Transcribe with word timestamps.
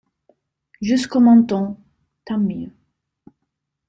Jusqu’au 0.81 1.19
menton… 1.19 1.77
tant 2.25 2.39
mieux! 2.39 2.71